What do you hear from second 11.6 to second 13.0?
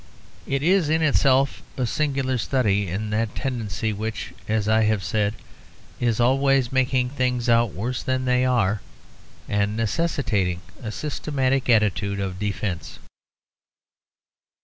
attitude of defence.